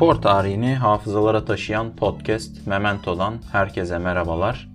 Spor 0.00 0.14
tarihini 0.14 0.74
hafızalara 0.74 1.44
taşıyan 1.44 1.96
podcast 1.96 2.66
Memento'dan 2.66 3.34
herkese 3.52 3.98
merhabalar. 3.98 4.68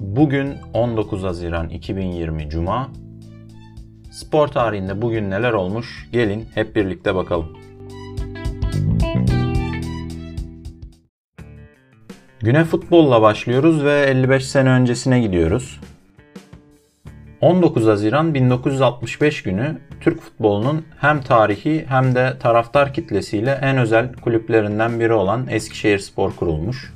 Bugün 0.00 0.54
19 0.74 1.22
Haziran 1.22 1.68
2020 1.68 2.48
Cuma. 2.48 2.90
Spor 4.10 4.48
tarihinde 4.48 5.02
bugün 5.02 5.30
neler 5.30 5.52
olmuş? 5.52 6.08
Gelin 6.12 6.46
hep 6.54 6.76
birlikte 6.76 7.14
bakalım. 7.14 7.58
Güne 12.40 12.64
futbolla 12.64 13.22
başlıyoruz 13.22 13.84
ve 13.84 14.00
55 14.00 14.46
sene 14.46 14.68
öncesine 14.68 15.20
gidiyoruz. 15.20 15.80
19 17.42 17.86
Haziran 17.86 18.34
1965 18.34 19.42
günü 19.42 19.78
Türk 20.00 20.20
futbolunun 20.20 20.84
hem 21.00 21.20
tarihi 21.20 21.84
hem 21.88 22.14
de 22.14 22.38
taraftar 22.40 22.94
kitlesiyle 22.94 23.58
en 23.62 23.78
özel 23.78 24.12
kulüplerinden 24.12 25.00
biri 25.00 25.12
olan 25.12 25.46
Eskişehir 25.50 25.98
Spor 25.98 26.36
kurulmuş. 26.36 26.92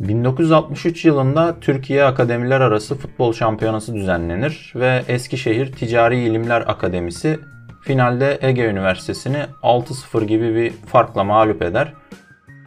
1963 0.00 1.04
yılında 1.04 1.60
Türkiye 1.60 2.04
Akademiler 2.04 2.60
Arası 2.60 2.94
Futbol 2.94 3.32
Şampiyonası 3.32 3.94
düzenlenir 3.94 4.72
ve 4.76 5.02
Eskişehir 5.08 5.72
Ticari 5.72 6.18
İlimler 6.18 6.60
Akademisi 6.60 7.38
finalde 7.82 8.38
Ege 8.42 8.64
Üniversitesi'ni 8.64 9.46
6-0 9.62 10.24
gibi 10.24 10.54
bir 10.54 10.70
farkla 10.70 11.24
mağlup 11.24 11.62
eder. 11.62 11.92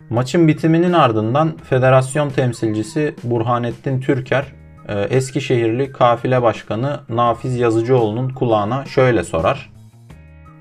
Maçın 0.09 0.47
bitiminin 0.47 0.93
ardından 0.93 1.57
federasyon 1.69 2.29
temsilcisi 2.29 3.15
Burhanettin 3.23 4.01
Türker 4.01 4.45
Eskişehirli 4.93 5.91
kafile 5.91 6.41
başkanı 6.41 6.99
Nafiz 7.09 7.57
Yazıcıoğlu'nun 7.57 8.29
kulağına 8.29 8.85
şöyle 8.85 9.23
sorar. 9.23 9.69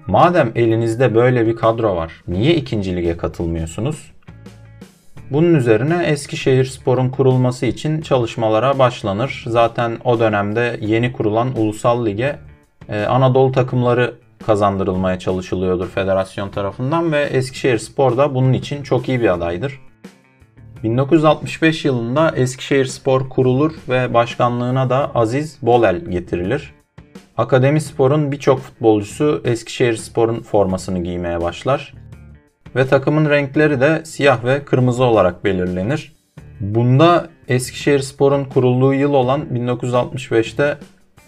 Madem 0.07 0.53
elinizde 0.55 1.15
böyle 1.15 1.47
bir 1.47 1.57
kadro 1.57 1.97
var, 1.97 2.13
niye 2.29 2.55
ikinci 2.55 2.97
lige 2.97 3.17
katılmıyorsunuz? 3.17 4.13
Bunun 5.31 5.55
üzerine 5.55 6.05
Eskişehir 6.07 6.65
Spor'un 6.65 7.09
kurulması 7.09 7.67
için 7.67 8.01
çalışmalara 8.01 8.79
başlanır. 8.79 9.45
Zaten 9.47 9.99
o 10.05 10.21
dönemde 10.21 10.79
yeni 10.81 11.13
kurulan 11.13 11.59
Ulusal 11.59 12.07
Lig'e 12.07 12.39
e, 12.89 13.05
Anadolu 13.05 13.53
takımları 13.53 14.15
kazandırılmaya 14.47 15.19
çalışılıyordur 15.19 15.89
federasyon 15.89 16.51
tarafından 16.51 17.13
ve 17.13 17.23
Eskişehir 17.23 17.79
Spor 17.79 18.17
da 18.17 18.35
bunun 18.35 18.53
için 18.53 18.83
çok 18.83 19.09
iyi 19.09 19.21
bir 19.21 19.35
adaydır. 19.35 19.81
1965 20.83 21.85
yılında 21.85 22.33
Eskişehir 22.37 22.85
Spor 22.85 23.29
kurulur 23.29 23.73
ve 23.89 24.15
başkanlığına 24.15 24.91
da 24.91 25.11
Aziz 25.15 25.59
Bolel 25.63 26.05
getirilir. 26.05 26.75
Akademi 27.37 27.81
Spor'un 27.81 28.33
birçok 28.33 28.61
futbolcusu 28.61 29.43
Eskişehir 29.45 29.97
Spor'un 29.97 30.41
formasını 30.43 31.03
giymeye 31.03 31.41
başlar. 31.41 31.95
Ve 32.77 32.87
takımın 32.87 33.31
renkleri 33.31 33.81
de 33.81 34.05
siyah 34.05 34.45
ve 34.45 34.65
kırmızı 34.65 35.05
olarak 35.05 35.45
belirlenir. 35.45 36.13
Bunda 36.61 37.29
Eskişehir 37.49 38.01
Spor'un 38.01 38.45
kurulduğu 38.45 38.95
yıl 38.95 39.15
olan 39.15 39.41
1965'te 39.41 40.79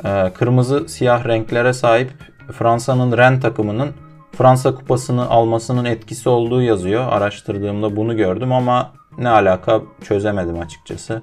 e, 0.05 0.33
kırmızı 0.33 0.89
siyah 0.89 1.29
renklere 1.29 1.73
sahip 1.73 2.11
Fransa'nın 2.53 3.17
Ren 3.17 3.41
takımının 3.41 3.91
Fransa 4.39 4.75
kupasını 4.75 5.31
almasının 5.31 5.85
etkisi 5.85 6.29
olduğu 6.29 6.63
yazıyor. 6.63 7.13
Araştırdığımda 7.13 7.97
bunu 7.97 8.17
gördüm 8.17 8.53
ama 8.53 8.93
ne 9.19 9.29
alaka 9.29 9.81
çözemedim 10.03 10.61
açıkçası. 10.61 11.23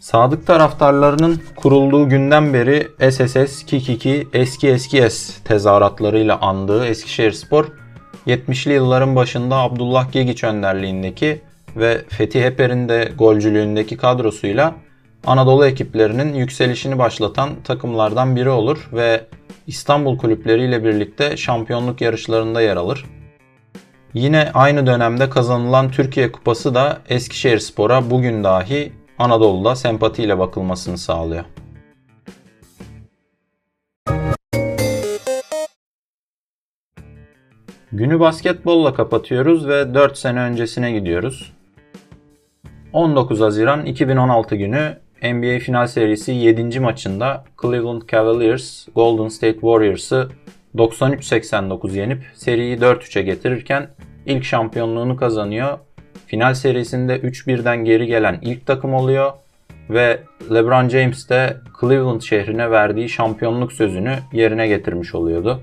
Sadık 0.00 0.46
taraftarlarının 0.46 1.42
kurulduğu 1.56 2.08
günden 2.08 2.54
beri 2.54 2.88
SSS, 3.10 3.64
Kikiki, 3.64 4.28
Eski 4.32 4.68
Eski 4.68 5.10
S 5.10 5.44
tezahüratlarıyla 5.44 6.40
andığı 6.40 6.86
Eskişehirspor, 6.86 7.66
70'li 8.26 8.72
yılların 8.72 9.16
başında 9.16 9.56
Abdullah 9.56 10.12
Gegiç 10.12 10.44
önderliğindeki 10.44 11.40
ve 11.76 12.04
Fethi 12.08 12.44
Heper'in 12.44 12.88
de 12.88 13.12
golcülüğündeki 13.18 13.96
kadrosuyla 13.96 14.74
Anadolu 15.26 15.66
ekiplerinin 15.66 16.34
yükselişini 16.34 16.98
başlatan 16.98 17.50
takımlardan 17.64 18.36
biri 18.36 18.50
olur 18.50 18.88
ve 18.92 19.24
İstanbul 19.66 20.18
kulüpleriyle 20.18 20.84
birlikte 20.84 21.36
şampiyonluk 21.36 22.00
yarışlarında 22.00 22.60
yer 22.60 22.76
alır. 22.76 23.04
Yine 24.16 24.50
aynı 24.54 24.86
dönemde 24.86 25.30
kazanılan 25.30 25.90
Türkiye 25.90 26.32
Kupası 26.32 26.74
da 26.74 26.98
Eskişehir 27.08 27.58
Spor'a 27.58 28.10
bugün 28.10 28.44
dahi 28.44 28.92
Anadolu'da 29.18 29.76
sempatiyle 29.76 30.38
bakılmasını 30.38 30.98
sağlıyor. 30.98 31.44
Günü 37.92 38.20
basketbolla 38.20 38.94
kapatıyoruz 38.94 39.68
ve 39.68 39.94
4 39.94 40.18
sene 40.18 40.40
öncesine 40.40 40.92
gidiyoruz. 40.92 41.52
19 42.92 43.40
Haziran 43.40 43.86
2016 43.86 44.56
günü 44.56 44.98
NBA 45.22 45.58
final 45.58 45.86
serisi 45.86 46.32
7. 46.32 46.80
maçında 46.80 47.44
Cleveland 47.62 48.02
Cavaliers 48.12 48.86
Golden 48.94 49.28
State 49.28 49.52
Warriors'ı 49.60 50.28
93-89 50.76 51.96
yenip 51.96 52.22
seriyi 52.34 52.76
4-3'e 52.76 53.22
getirirken 53.22 53.88
ilk 54.26 54.44
şampiyonluğunu 54.44 55.16
kazanıyor. 55.16 55.78
Final 56.26 56.54
serisinde 56.54 57.16
3-1'den 57.16 57.84
geri 57.84 58.06
gelen 58.06 58.38
ilk 58.42 58.66
takım 58.66 58.94
oluyor 58.94 59.32
ve 59.90 60.20
LeBron 60.54 60.88
James 60.88 61.28
de 61.28 61.56
Cleveland 61.80 62.20
şehrine 62.20 62.70
verdiği 62.70 63.08
şampiyonluk 63.08 63.72
sözünü 63.72 64.16
yerine 64.32 64.68
getirmiş 64.68 65.14
oluyordu. 65.14 65.62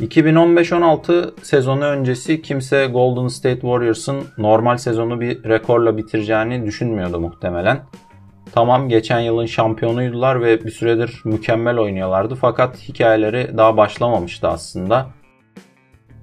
2015-16 0.00 1.30
sezonu 1.42 1.84
öncesi 1.84 2.42
kimse 2.42 2.86
Golden 2.86 3.28
State 3.28 3.60
Warriors'ın 3.60 4.24
normal 4.38 4.76
sezonu 4.76 5.20
bir 5.20 5.44
rekorla 5.44 5.96
bitireceğini 5.96 6.66
düşünmüyordu 6.66 7.20
muhtemelen. 7.20 7.80
Tamam 8.52 8.88
geçen 8.88 9.20
yılın 9.20 9.46
şampiyonuydular 9.46 10.42
ve 10.42 10.64
bir 10.64 10.70
süredir 10.70 11.20
mükemmel 11.24 11.78
oynuyorlardı 11.78 12.34
fakat 12.34 12.76
hikayeleri 12.88 13.56
daha 13.56 13.76
başlamamıştı 13.76 14.48
aslında. 14.48 15.06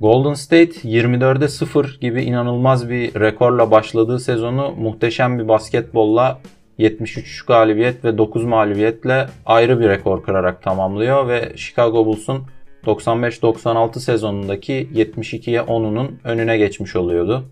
Golden 0.01 0.33
State 0.33 0.71
24'e 0.71 1.47
0 1.47 1.97
gibi 2.01 2.23
inanılmaz 2.23 2.89
bir 2.89 3.19
rekorla 3.19 3.71
başladığı 3.71 4.19
sezonu 4.19 4.73
muhteşem 4.77 5.39
bir 5.39 5.47
basketbolla 5.47 6.39
73 6.77 7.45
galibiyet 7.45 8.05
ve 8.05 8.17
9 8.17 8.43
mağlubiyetle 8.43 9.27
ayrı 9.45 9.79
bir 9.79 9.89
rekor 9.89 10.23
kırarak 10.23 10.63
tamamlıyor 10.63 11.27
ve 11.27 11.53
Chicago 11.55 12.05
Bulls'un 12.05 12.43
95-96 12.85 13.99
sezonundaki 13.99 14.89
72'ye 14.93 15.59
10'unun 15.59 16.09
önüne 16.23 16.57
geçmiş 16.57 16.95
oluyordu. 16.95 17.43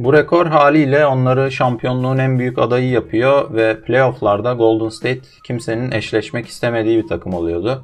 Bu 0.00 0.12
rekor 0.12 0.46
haliyle 0.46 1.06
onları 1.06 1.52
şampiyonluğun 1.52 2.18
en 2.18 2.38
büyük 2.38 2.58
adayı 2.58 2.90
yapıyor 2.90 3.54
ve 3.54 3.80
playofflarda 3.80 4.52
Golden 4.52 4.88
State 4.88 5.20
kimsenin 5.44 5.90
eşleşmek 5.92 6.46
istemediği 6.46 7.02
bir 7.02 7.08
takım 7.08 7.34
oluyordu. 7.34 7.82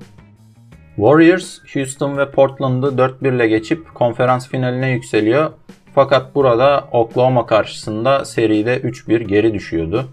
Warriors, 0.96 1.58
Houston 1.74 2.18
ve 2.18 2.30
Portland'ı 2.30 2.86
4-1 2.86 3.34
ile 3.34 3.48
geçip 3.48 3.94
konferans 3.94 4.48
finaline 4.48 4.90
yükseliyor. 4.90 5.50
Fakat 5.94 6.34
burada 6.34 6.88
Oklahoma 6.92 7.46
karşısında 7.46 8.24
seride 8.24 8.76
3-1 8.76 9.22
geri 9.22 9.54
düşüyordu. 9.54 10.04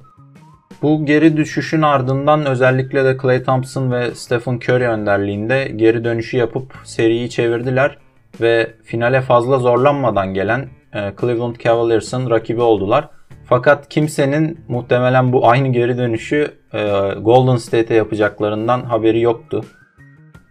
Bu 0.81 1.05
geri 1.05 1.37
düşüşün 1.37 1.81
ardından 1.81 2.45
özellikle 2.45 3.05
de 3.05 3.17
Clay 3.21 3.43
Thompson 3.43 3.91
ve 3.91 4.15
Stephen 4.15 4.55
Curry 4.55 4.87
önderliğinde 4.87 5.71
geri 5.75 6.03
dönüşü 6.03 6.37
yapıp 6.37 6.73
seriyi 6.83 7.29
çevirdiler 7.29 7.97
ve 8.41 8.73
finale 8.83 9.21
fazla 9.21 9.59
zorlanmadan 9.59 10.33
gelen 10.33 10.69
Cleveland 11.21 11.55
Cavaliers'ın 11.55 12.29
rakibi 12.29 12.61
oldular. 12.61 13.09
Fakat 13.45 13.89
kimsenin 13.89 14.59
muhtemelen 14.67 15.33
bu 15.33 15.47
aynı 15.47 15.67
geri 15.67 15.97
dönüşü 15.97 16.47
e, 16.73 16.81
Golden 17.21 17.57
State'e 17.57 17.97
yapacaklarından 17.97 18.81
haberi 18.81 19.21
yoktu. 19.21 19.65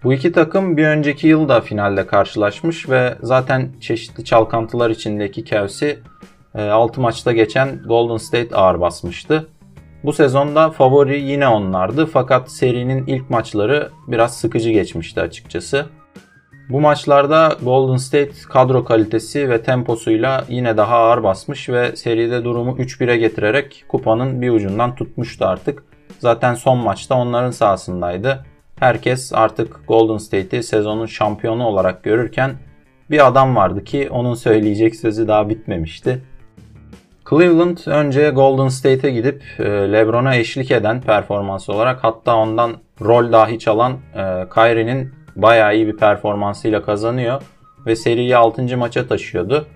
Bu 0.04 0.12
iki 0.12 0.32
takım 0.32 0.76
bir 0.76 0.86
önceki 0.86 1.28
yıl 1.28 1.48
da 1.48 1.60
finalde 1.60 2.06
karşılaşmış 2.06 2.88
ve 2.88 3.14
zaten 3.22 3.72
çeşitli 3.80 4.24
çalkantılar 4.24 4.90
içindeki 4.90 5.44
Cavs'i 5.44 5.98
6 6.54 7.00
e, 7.00 7.02
maçta 7.02 7.32
geçen 7.32 7.82
Golden 7.86 8.16
State 8.16 8.56
ağır 8.56 8.80
basmıştı. 8.80 9.48
Bu 10.04 10.12
sezonda 10.12 10.70
favori 10.70 11.20
yine 11.20 11.48
onlardı 11.48 12.06
fakat 12.06 12.50
serinin 12.50 13.06
ilk 13.06 13.30
maçları 13.30 13.90
biraz 14.08 14.36
sıkıcı 14.36 14.70
geçmişti 14.70 15.20
açıkçası. 15.20 15.86
Bu 16.68 16.80
maçlarda 16.80 17.56
Golden 17.62 17.96
State 17.96 18.32
kadro 18.48 18.84
kalitesi 18.84 19.50
ve 19.50 19.62
temposuyla 19.62 20.44
yine 20.48 20.76
daha 20.76 20.96
ağır 20.96 21.22
basmış 21.22 21.68
ve 21.68 21.96
seride 21.96 22.44
durumu 22.44 22.76
3-1'e 22.76 23.16
getirerek 23.16 23.84
kupanın 23.88 24.42
bir 24.42 24.50
ucundan 24.50 24.94
tutmuştu 24.94 25.44
artık. 25.44 25.84
Zaten 26.18 26.54
son 26.54 26.78
maçta 26.78 27.14
onların 27.14 27.50
sahasındaydı. 27.50 28.44
Herkes 28.78 29.32
artık 29.32 29.88
Golden 29.88 30.18
State'i 30.18 30.62
sezonun 30.62 31.06
şampiyonu 31.06 31.66
olarak 31.66 32.02
görürken 32.02 32.54
bir 33.10 33.26
adam 33.26 33.56
vardı 33.56 33.84
ki 33.84 34.08
onun 34.10 34.34
söyleyecek 34.34 34.96
sözü 34.96 35.28
daha 35.28 35.48
bitmemişti. 35.48 36.22
Cleveland 37.30 37.78
önce 37.86 38.30
Golden 38.30 38.68
State'e 38.68 39.10
gidip 39.10 39.42
e, 39.58 39.64
LeBron'a 39.64 40.34
eşlik 40.36 40.70
eden 40.70 41.00
performans 41.00 41.68
olarak 41.68 42.04
hatta 42.04 42.36
ondan 42.36 42.72
rol 43.00 43.32
dahi 43.32 43.58
çalan 43.58 43.92
e, 43.92 44.44
Kyrie'nin 44.54 45.21
bayağı 45.36 45.76
iyi 45.76 45.86
bir 45.86 45.96
performansıyla 45.96 46.82
kazanıyor. 46.82 47.42
ve 47.86 47.96
seriyi 47.96 48.36
6. 48.36 48.76
maça 48.76 49.06
taşıyordu. 49.06 49.66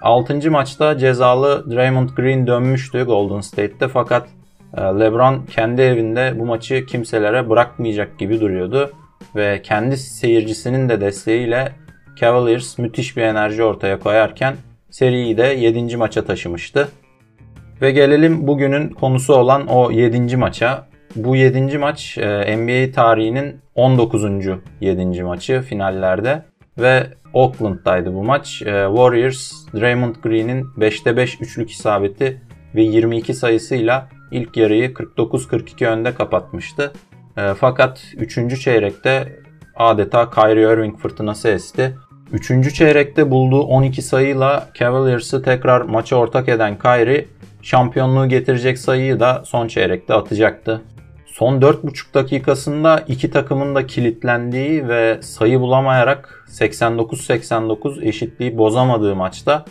6. 0.00 0.50
maçta 0.50 0.98
cezalı 0.98 1.70
Draymond 1.70 2.08
Green 2.08 2.46
dönmüştü 2.46 3.04
Golden 3.04 3.40
State'te 3.40 3.88
fakat 3.88 4.28
e, 4.76 4.80
LeBron 4.80 5.42
kendi 5.42 5.82
evinde 5.82 6.34
bu 6.38 6.46
maçı 6.46 6.86
kimselere 6.86 7.50
bırakmayacak 7.50 8.18
gibi 8.18 8.40
duruyordu 8.40 8.92
ve 9.36 9.62
kendi 9.62 9.96
seyircisinin 9.96 10.88
de 10.88 11.00
desteğiyle 11.00 11.72
Cavaliers 12.20 12.78
müthiş 12.78 13.16
bir 13.16 13.22
enerji 13.22 13.64
ortaya 13.64 13.98
koyarken 13.98 14.56
seriyi 14.90 15.36
de 15.36 15.42
7. 15.42 15.96
maça 15.96 16.24
taşımıştı. 16.24 16.88
Ve 17.82 17.90
gelelim 17.90 18.46
bugünün 18.46 18.88
konusu 18.88 19.34
olan 19.34 19.66
o 19.66 19.90
7. 19.90 20.36
maça. 20.36 20.88
Bu 21.16 21.36
7. 21.36 21.78
maç 21.78 22.18
e, 22.18 22.56
NBA 22.56 22.92
tarihinin 22.92 23.60
19. 23.74 24.24
7. 24.80 25.22
maçı 25.22 25.60
finallerde 25.60 26.42
ve 26.78 27.06
Oakland'daydı 27.32 28.14
bu 28.14 28.24
maç. 28.24 28.62
E, 28.62 28.86
Warriors 28.88 29.52
Draymond 29.74 30.14
Green'in 30.22 30.64
5'te 30.64 31.16
5 31.16 31.40
üçlük 31.40 31.70
isabeti 31.70 32.42
ve 32.74 32.82
22 32.82 33.34
sayısıyla 33.34 34.08
ilk 34.30 34.56
yarıyı 34.56 34.92
49-42 34.92 35.86
önde 35.86 36.14
kapatmıştı. 36.14 36.92
E, 37.36 37.54
fakat 37.54 38.04
3. 38.16 38.60
çeyrekte 38.60 39.38
adeta 39.76 40.30
Kyrie 40.30 40.72
Irving 40.72 40.98
fırtınası 40.98 41.48
esti. 41.48 41.94
3. 42.32 42.74
çeyrekte 42.74 43.30
bulduğu 43.30 43.62
12 43.62 44.02
sayıyla 44.02 44.68
Cavaliers'ı 44.74 45.42
tekrar 45.42 45.80
maça 45.80 46.16
ortak 46.16 46.48
eden 46.48 46.78
Kyrie 46.78 47.26
şampiyonluğu 47.62 48.28
getirecek 48.28 48.78
sayıyı 48.78 49.20
da 49.20 49.42
son 49.44 49.68
çeyrekte 49.68 50.14
atacaktı. 50.14 50.82
Son 51.38 51.60
4,5 51.60 52.14
dakikasında 52.14 53.04
iki 53.08 53.30
takımın 53.30 53.74
da 53.74 53.86
kilitlendiği 53.86 54.88
ve 54.88 55.18
sayı 55.22 55.60
bulamayarak 55.60 56.44
89-89 56.48 58.04
eşitliği 58.04 58.58
bozamadığı 58.58 59.16
maçta 59.16 59.64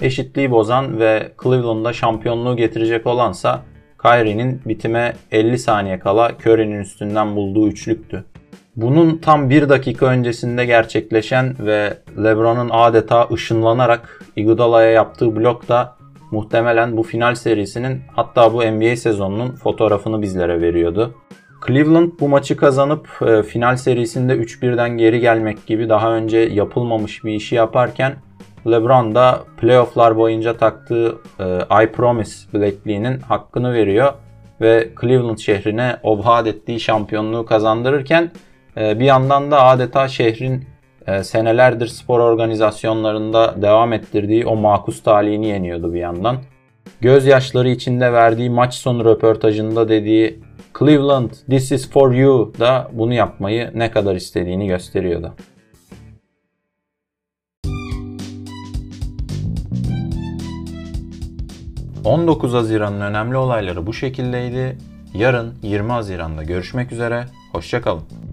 eşitliği 0.00 0.50
bozan 0.50 0.98
ve 1.00 1.32
Cleveland'da 1.42 1.92
şampiyonluğu 1.92 2.56
getirecek 2.56 3.06
olansa 3.06 3.62
Kyrie'nin 4.02 4.62
bitime 4.66 5.16
50 5.32 5.58
saniye 5.58 5.98
kala 5.98 6.32
Curry'nin 6.46 6.80
üstünden 6.80 7.36
bulduğu 7.36 7.68
üçlüktü. 7.68 8.24
Bunun 8.76 9.16
tam 9.16 9.50
bir 9.50 9.68
dakika 9.68 10.06
öncesinde 10.06 10.64
gerçekleşen 10.64 11.56
ve 11.58 11.98
LeBron'un 12.24 12.70
adeta 12.72 13.28
ışınlanarak 13.32 14.24
Iguodala'ya 14.36 14.90
yaptığı 14.90 15.36
blok 15.36 15.68
da 15.68 15.97
muhtemelen 16.30 16.96
bu 16.96 17.02
final 17.02 17.34
serisinin 17.34 18.02
hatta 18.16 18.52
bu 18.52 18.64
NBA 18.64 18.96
sezonunun 18.96 19.50
fotoğrafını 19.50 20.22
bizlere 20.22 20.60
veriyordu. 20.60 21.14
Cleveland 21.66 22.12
bu 22.20 22.28
maçı 22.28 22.56
kazanıp 22.56 23.08
e, 23.26 23.42
final 23.42 23.76
serisinde 23.76 24.32
3-1'den 24.32 24.90
geri 24.90 25.20
gelmek 25.20 25.66
gibi 25.66 25.88
daha 25.88 26.12
önce 26.14 26.38
yapılmamış 26.38 27.24
bir 27.24 27.32
işi 27.32 27.54
yaparken 27.54 28.16
LeBron 28.66 29.14
da 29.14 29.44
playofflar 29.60 30.16
boyunca 30.16 30.56
taktığı 30.56 31.18
e, 31.40 31.84
I 31.84 31.92
Promise 31.92 32.52
bilekliğinin 32.54 33.20
hakkını 33.20 33.74
veriyor 33.74 34.12
ve 34.60 34.88
Cleveland 35.00 35.38
şehrine 35.38 35.96
o 36.02 36.24
vaat 36.24 36.46
ettiği 36.46 36.80
şampiyonluğu 36.80 37.46
kazandırırken 37.46 38.30
e, 38.76 38.98
bir 38.98 39.04
yandan 39.04 39.50
da 39.50 39.62
adeta 39.62 40.08
şehrin 40.08 40.64
e, 41.08 41.24
senelerdir 41.24 41.86
spor 41.86 42.20
organizasyonlarında 42.20 43.62
devam 43.62 43.92
ettirdiği 43.92 44.46
o 44.46 44.56
makus 44.56 45.02
talihini 45.02 45.46
yeniyordu 45.46 45.94
bir 45.94 46.00
yandan. 46.00 46.36
Gözyaşları 47.00 47.68
içinde 47.68 48.12
verdiği 48.12 48.50
maç 48.50 48.74
sonu 48.74 49.04
röportajında 49.04 49.88
dediği 49.88 50.40
Cleveland 50.78 51.30
this 51.50 51.72
is 51.72 51.90
for 51.90 52.12
you 52.12 52.52
da 52.58 52.90
bunu 52.92 53.14
yapmayı 53.14 53.70
ne 53.74 53.90
kadar 53.90 54.14
istediğini 54.14 54.66
gösteriyordu. 54.66 55.34
...19 62.04 62.50
Haziran'ın 62.50 63.00
önemli 63.00 63.36
olayları 63.36 63.86
bu 63.86 63.92
şekildeydi. 63.92 64.78
Yarın 65.14 65.54
20 65.62 65.90
Haziran'da 65.92 66.42
görüşmek 66.42 66.92
üzere. 66.92 67.24
Hoşçakalın. 67.52 68.27